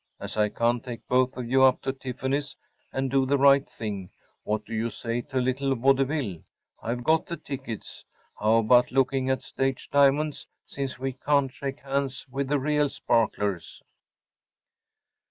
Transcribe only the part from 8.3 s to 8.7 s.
How